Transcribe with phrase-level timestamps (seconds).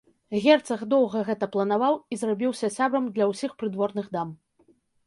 [0.45, 4.39] Герцаг доўга гэта планаваў і зрабіўся сябрам для ўсіх прыдворных дам.